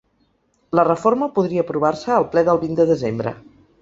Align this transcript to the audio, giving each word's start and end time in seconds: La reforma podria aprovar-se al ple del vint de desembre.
La 0.79 0.85
reforma 0.87 1.29
podria 1.37 1.65
aprovar-se 1.65 2.15
al 2.17 2.25
ple 2.33 2.45
del 2.49 2.61
vint 2.65 2.81
de 2.81 2.87
desembre. 2.95 3.35